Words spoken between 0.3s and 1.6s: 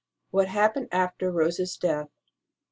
WHAT HAPPENED AFTER ROSE